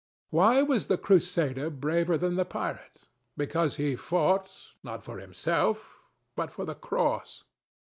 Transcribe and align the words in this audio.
Why 0.31 0.63
was 0.63 0.87
the 0.87 0.97
Crusader 0.97 1.69
braver 1.69 2.17
than 2.17 2.33
the 2.33 2.43
pirate? 2.43 3.01
Because 3.37 3.75
he 3.75 3.95
fought, 3.95 4.49
not 4.81 5.03
for 5.03 5.19
himself, 5.19 5.99
but 6.35 6.49
for 6.49 6.65
the 6.65 6.73
Cross. 6.73 7.43